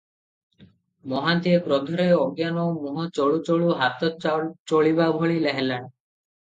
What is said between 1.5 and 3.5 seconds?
କ୍ରୋଧରେ ଅଜ୍ଞାନ, ମୁହଁ ଚଳୁ